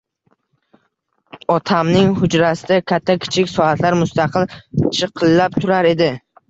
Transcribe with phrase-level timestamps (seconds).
[1.55, 4.53] Otamning hujrasida katta-kichik soatlar muttasil
[5.01, 6.15] chiqillab turar edi.